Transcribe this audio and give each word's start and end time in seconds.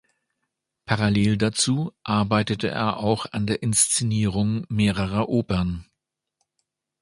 Parallel 0.87 1.37
dazu 1.37 1.91
arbeitete 2.03 2.69
er 2.69 2.97
auch 2.97 3.27
an 3.33 3.45
der 3.45 3.61
Inszenierung 3.61 4.65
mehrerer 4.67 5.29
Opern. 5.29 5.85